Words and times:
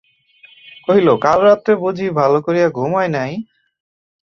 কহিল, 0.87 1.07
কাল 1.23 1.39
রাত্রে 1.41 1.73
বুঝি 1.83 2.07
ভালো 2.19 2.37
করিয়া 2.45 2.67
ঘুম 2.69 2.91
হয় 2.97 3.11
নাই। 3.17 3.31